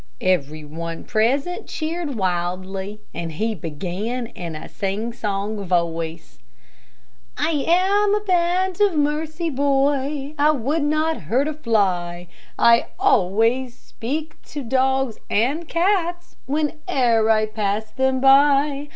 [0.21, 6.39] Everyone present cheered wildly, and he began in a singsong voice:
[7.37, 12.25] "I am a Band of Mercy boy, I would not hurt a fly,
[12.57, 18.87] I always speak to dogs and cats, When'er I pass them by.